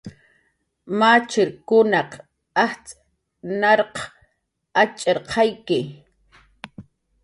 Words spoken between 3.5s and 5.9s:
narq atx'irqayshuwi.